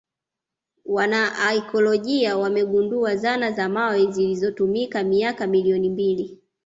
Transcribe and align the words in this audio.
Wanaakiolojia 0.85 2.37
wamegundua 2.37 3.15
zana 3.15 3.51
za 3.51 3.69
mawe 3.69 4.05
zilizotumika 4.05 5.03
miaka 5.03 5.47
milioni 5.47 5.89
mbili 5.89 6.39